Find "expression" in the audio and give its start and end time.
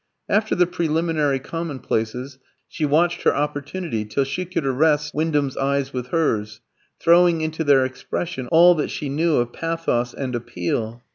7.85-8.47